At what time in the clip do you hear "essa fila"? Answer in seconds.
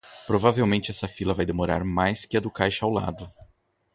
0.89-1.31